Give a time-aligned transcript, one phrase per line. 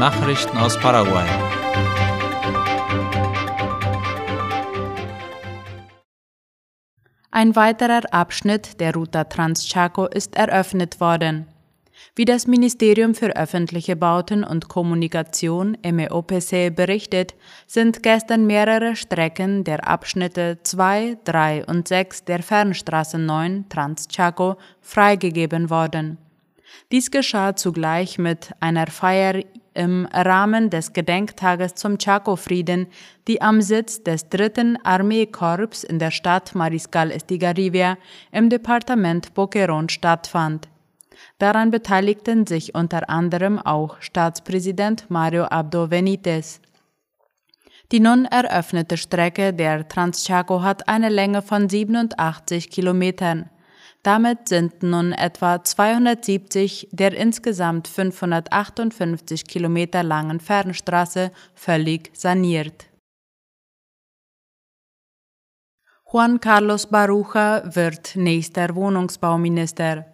[0.00, 1.28] Nachrichten aus Paraguay.
[7.30, 11.48] Ein weiterer Abschnitt der Ruta Transchaco ist eröffnet worden.
[12.16, 17.34] Wie das Ministerium für öffentliche Bauten und Kommunikation MEOPC berichtet,
[17.66, 25.68] sind gestern mehrere Strecken der Abschnitte 2, 3 und 6 der Fernstraße 9 Transchaco freigegeben
[25.68, 26.16] worden.
[26.90, 29.42] Dies geschah zugleich mit einer Feier
[29.74, 32.86] im Rahmen des Gedenktages zum Chaco-Frieden,
[33.28, 37.96] die am Sitz des dritten Armeekorps in der Stadt Mariscal Estigarribia
[38.32, 40.68] im Departement Boquerón stattfand.
[41.38, 46.60] Daran beteiligten sich unter anderem auch Staatspräsident Mario Abdo Benitez.
[47.92, 53.50] Die nun eröffnete Strecke der Transchaco hat eine Länge von 87 Kilometern.
[54.02, 62.86] Damit sind nun etwa 270 der insgesamt 558 Kilometer langen Fernstraße völlig saniert.
[66.10, 70.06] Juan Carlos Baruja wird nächster Wohnungsbauminister.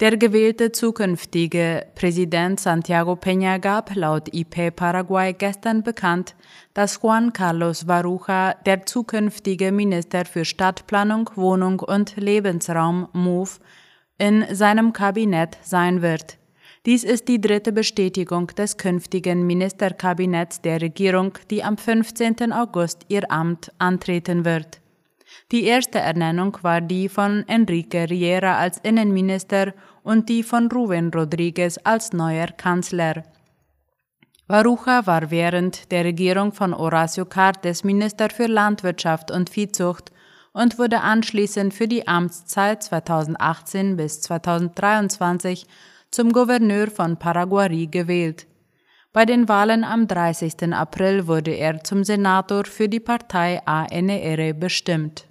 [0.00, 6.34] Der gewählte zukünftige Präsident Santiago Peña gab laut IP Paraguay gestern bekannt,
[6.74, 13.60] dass Juan Carlos Baruja der zukünftige Minister für Stadtplanung, Wohnung und Lebensraum MOVE
[14.18, 16.38] in seinem Kabinett sein wird.
[16.84, 22.52] Dies ist die dritte Bestätigung des künftigen Ministerkabinetts der Regierung, die am 15.
[22.52, 24.81] August ihr Amt antreten wird.
[25.50, 31.78] Die erste Ernennung war die von Enrique Riera als Innenminister und die von Rubén Rodríguez
[31.84, 33.22] als neuer Kanzler.
[34.48, 40.12] Baruja war während der Regierung von Horacio Cartes Minister für Landwirtschaft und Viehzucht
[40.52, 45.66] und wurde anschließend für die Amtszeit 2018 bis 2023
[46.10, 48.46] zum Gouverneur von Paraguay gewählt.
[49.14, 50.72] Bei den Wahlen am 30.
[50.72, 55.26] April wurde er zum Senator für die Partei ANR bestimmt.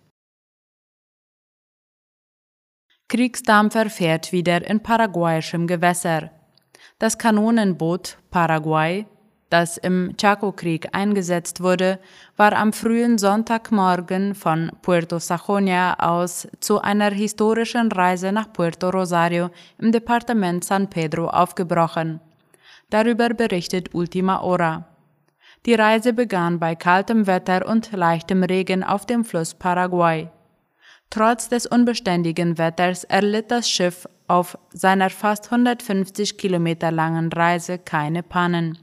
[3.11, 6.31] Kriegsdampfer fährt wieder in paraguayischem Gewässer.
[6.97, 9.05] Das Kanonenboot Paraguay,
[9.49, 11.99] das im Chaco-Krieg eingesetzt wurde,
[12.37, 19.49] war am frühen Sonntagmorgen von Puerto Sajonia aus zu einer historischen Reise nach Puerto Rosario
[19.77, 22.21] im Departement San Pedro aufgebrochen.
[22.89, 24.85] Darüber berichtet Ultima Hora.
[25.65, 30.29] Die Reise begann bei kaltem Wetter und leichtem Regen auf dem Fluss Paraguay.
[31.11, 38.23] Trotz des unbeständigen Wetters erlitt das Schiff auf seiner fast 150 Kilometer langen Reise keine
[38.23, 38.77] Pannen.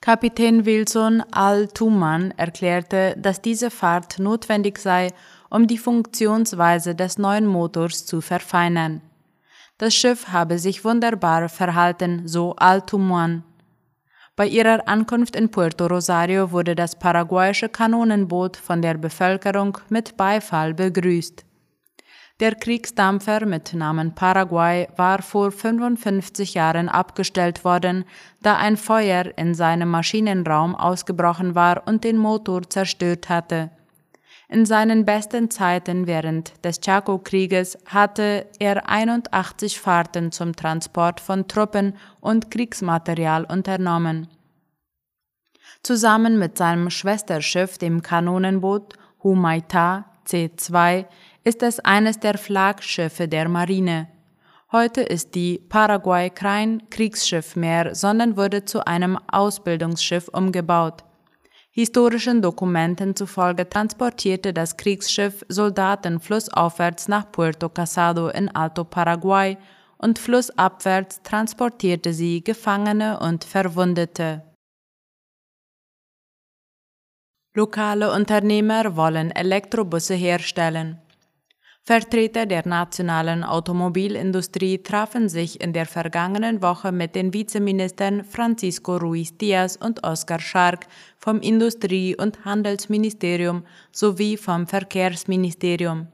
[0.00, 5.08] Kapitän Wilson Al-Tuman erklärte, dass diese Fahrt notwendig sei,
[5.50, 9.02] um die Funktionsweise des neuen Motors zu verfeinern.
[9.76, 13.44] Das Schiff habe sich wunderbar verhalten, so Al-Tuman.
[14.34, 20.72] Bei ihrer Ankunft in Puerto Rosario wurde das paraguayische Kanonenboot von der Bevölkerung mit Beifall
[20.72, 21.44] begrüßt.
[22.40, 28.06] Der Kriegsdampfer mit Namen Paraguay war vor 55 Jahren abgestellt worden,
[28.40, 33.70] da ein Feuer in seinem Maschinenraum ausgebrochen war und den Motor zerstört hatte.
[34.52, 41.96] In seinen besten Zeiten während des Chaco-Krieges hatte er 81 Fahrten zum Transport von Truppen
[42.20, 44.28] und Kriegsmaterial unternommen.
[45.82, 48.92] Zusammen mit seinem Schwesterschiff, dem Kanonenboot
[49.24, 51.06] Humaita C2,
[51.44, 54.08] ist es eines der Flaggschiffe der Marine.
[54.70, 61.04] Heute ist die Paraguay kein Kriegsschiff mehr, sondern wurde zu einem Ausbildungsschiff umgebaut.
[61.74, 69.56] Historischen Dokumenten zufolge transportierte das Kriegsschiff Soldaten flussaufwärts nach Puerto Casado in Alto Paraguay
[69.96, 74.42] und flussabwärts transportierte sie Gefangene und Verwundete.
[77.54, 81.00] Lokale Unternehmer wollen Elektrobusse herstellen.
[81.84, 89.36] Vertreter der nationalen Automobilindustrie trafen sich in der vergangenen Woche mit den Vizeministern Francisco Ruiz
[89.36, 90.86] Diaz und Oskar Schark
[91.18, 96.06] vom Industrie- und Handelsministerium sowie vom Verkehrsministerium.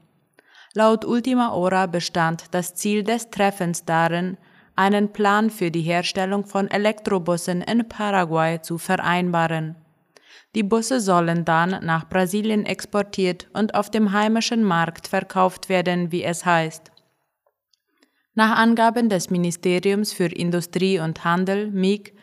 [0.73, 4.39] Laut Ultima Hora bestand das Ziel des Treffens darin,
[4.75, 9.77] einen Plan für die Herstellung von Elektrobussen in Paraguay zu vereinbaren.
[10.55, 16.25] Die Busse sollen dann nach Brasilien exportiert und auf dem heimischen Markt verkauft werden, wie
[16.25, 16.91] es heißt.
[18.35, 22.15] Nach Angaben des Ministeriums für Industrie und Handel MIG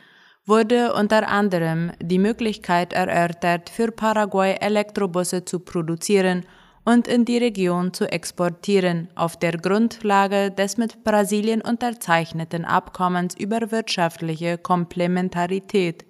[0.45, 6.45] wurde unter anderem die Möglichkeit erörtert, für Paraguay Elektrobusse zu produzieren
[6.85, 13.71] und in die Region zu exportieren, auf der Grundlage des mit Brasilien unterzeichneten Abkommens über
[13.71, 16.05] wirtschaftliche Komplementarität.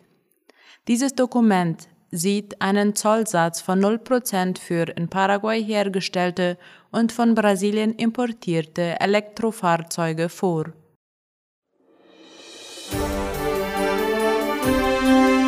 [0.88, 6.58] Dieses Dokument sieht einen Zollsatz von 0% für in Paraguay hergestellte
[6.92, 10.74] und von Brasilien importierte Elektrofahrzeuge vor.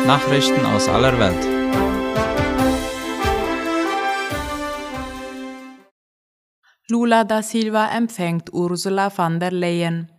[0.06, 1.58] Nachrichten aus aller Welt.
[6.90, 10.10] Lula da Silva empfängt Ursula von der Leyen.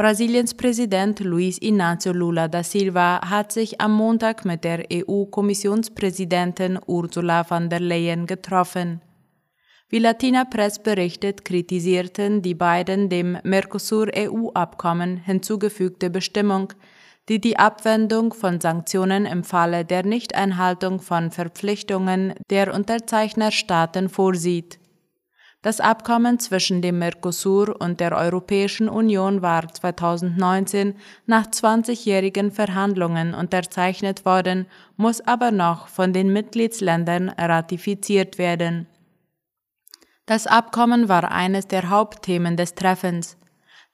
[0.00, 7.44] Brasiliens Präsident Luiz Inácio Lula da Silva hat sich am Montag mit der EU-Kommissionspräsidentin Ursula
[7.44, 9.02] von der Leyen getroffen.
[9.90, 16.72] Wie Latina Press berichtet, kritisierten die beiden dem Mercosur-EU-Abkommen hinzugefügte Bestimmung,
[17.28, 24.79] die die Abwendung von Sanktionen im Falle der Nichteinhaltung von Verpflichtungen der Unterzeichnerstaaten vorsieht.
[25.62, 30.94] Das Abkommen zwischen dem Mercosur und der Europäischen Union war 2019
[31.26, 34.66] nach 20-jährigen Verhandlungen unterzeichnet worden,
[34.96, 38.86] muss aber noch von den Mitgliedsländern ratifiziert werden.
[40.24, 43.36] Das Abkommen war eines der Hauptthemen des Treffens.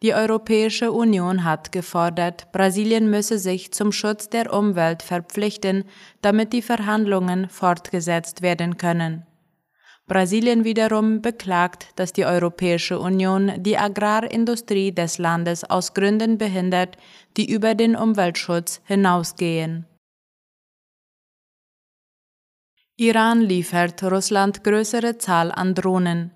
[0.04, 5.84] Die Europäische Union hat gefordert, Brasilien müsse sich zum Schutz der Umwelt verpflichten,
[6.22, 9.26] damit die Verhandlungen fortgesetzt werden können.
[10.06, 16.97] Brasilien wiederum beklagt, dass die Europäische Union die Agrarindustrie des Landes aus Gründen behindert,
[17.37, 19.87] die über den Umweltschutz hinausgehen.
[22.99, 26.31] Iran liefert Russland größere Zahl an Drohnen.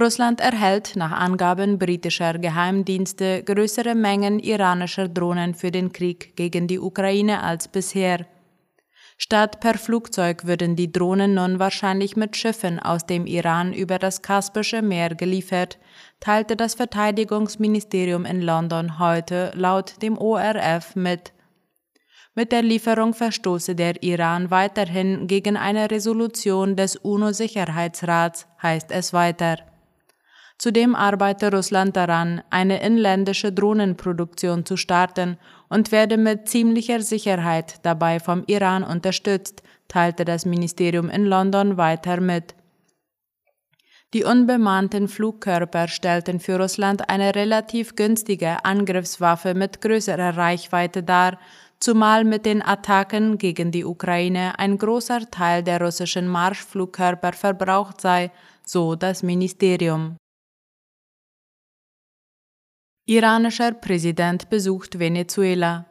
[0.00, 6.80] Russland erhält nach Angaben britischer Geheimdienste größere Mengen iranischer Drohnen für den Krieg gegen die
[6.80, 8.26] Ukraine als bisher.
[9.24, 14.20] Statt per Flugzeug würden die Drohnen nun wahrscheinlich mit Schiffen aus dem Iran über das
[14.20, 15.78] Kaspische Meer geliefert,
[16.18, 21.32] teilte das Verteidigungsministerium in London heute laut dem ORF mit.
[22.34, 29.58] Mit der Lieferung verstoße der Iran weiterhin gegen eine Resolution des UNO-Sicherheitsrats, heißt es weiter.
[30.62, 35.36] Zudem arbeite Russland daran, eine inländische Drohnenproduktion zu starten
[35.68, 42.20] und werde mit ziemlicher Sicherheit dabei vom Iran unterstützt, teilte das Ministerium in London weiter
[42.20, 42.54] mit.
[44.14, 51.40] Die unbemannten Flugkörper stellten für Russland eine relativ günstige Angriffswaffe mit größerer Reichweite dar,
[51.80, 58.30] zumal mit den Attacken gegen die Ukraine ein großer Teil der russischen Marschflugkörper verbraucht sei,
[58.64, 60.18] so das Ministerium.
[63.04, 65.86] Iranischer Präsident besucht Venezuela.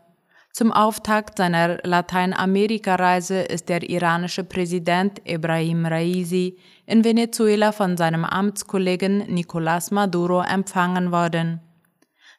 [0.53, 9.23] Zum Auftakt seiner Lateinamerika-Reise ist der iranische Präsident Ibrahim Raisi in Venezuela von seinem Amtskollegen
[9.23, 11.59] Nicolás Maduro empfangen worden.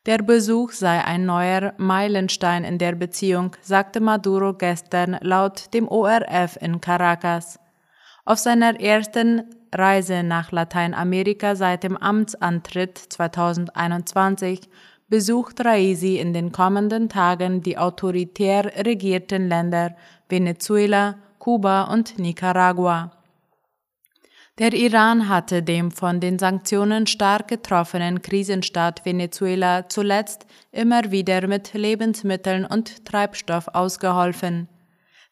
[0.07, 6.57] Der Besuch sei ein neuer Meilenstein in der Beziehung, sagte Maduro gestern laut dem ORF
[6.63, 7.61] in Caracas.
[8.25, 14.69] Auf seiner ersten Reise nach Lateinamerika seit dem Amtsantritt 2021
[15.09, 19.97] besucht Raisi in den kommenden Tagen die autoritär regierten Länder
[20.29, 23.13] Venezuela, Kuba und Nicaragua.
[24.59, 31.73] Der Iran hatte dem von den Sanktionen stark getroffenen Krisenstaat Venezuela zuletzt immer wieder mit
[31.73, 34.69] Lebensmitteln und Treibstoff ausgeholfen.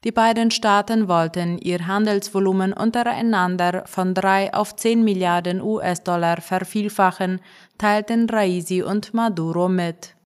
[0.03, 7.41] Die beiden Staaten wollten ihr Handelsvolumen untereinander von drei auf zehn Milliarden US-Dollar vervielfachen,
[7.77, 10.17] teilten Raisi und Maduro mit.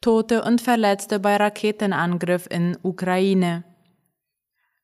[0.00, 3.64] Tote und Verletzte bei Raketenangriff in Ukraine.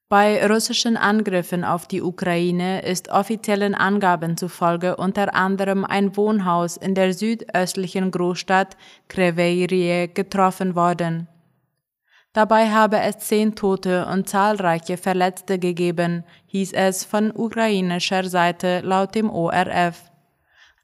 [0.09, 6.97] Bei russischen Angriffen auf die Ukraine ist offiziellen Angaben zufolge unter anderem ein Wohnhaus in
[6.97, 8.77] der südöstlichen Großstadt
[9.09, 11.29] Kreveirie getroffen worden.
[12.35, 19.15] Dabei habe es zehn Tote und zahlreiche Verletzte gegeben, hieß es von ukrainischer Seite laut
[19.15, 20.11] dem ORF.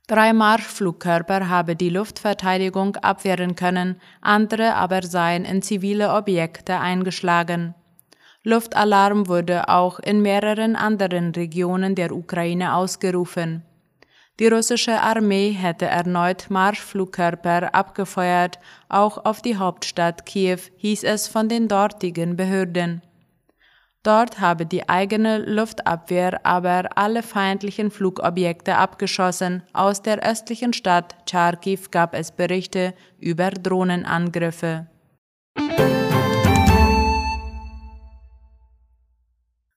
[0.07, 7.75] Drei Marschflugkörper habe die Luftverteidigung abwehren können, andere aber seien in zivile Objekte eingeschlagen.
[8.45, 13.65] Luftalarm wurde auch in mehreren anderen Regionen der Ukraine ausgerufen.
[14.41, 21.51] Die russische Armee hätte erneut Marschflugkörper abgefeuert, auch auf die Hauptstadt Kiew, hieß es von
[21.51, 23.03] den dortigen Behörden.
[24.03, 29.63] Dort habe die eigene Luftabwehr aber alle feindlichen Flugobjekte abgeschossen.
[29.75, 34.87] Aus der östlichen Stadt Charkiw gab es Berichte über Drohnenangriffe.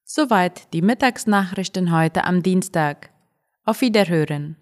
[0.06, 3.13] Soweit die Mittagsnachrichten heute am Dienstag.
[3.66, 4.58] Auf Wiederhören.